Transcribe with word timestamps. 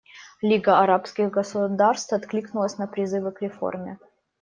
Лига 0.41 0.79
арабских 0.79 1.29
государств 1.29 2.11
откликнулась 2.11 2.79
на 2.79 2.87
призывы 2.87 3.31
к 3.31 3.43
реформе. 3.43 3.99